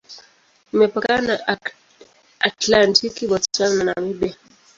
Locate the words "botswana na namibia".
3.29-4.35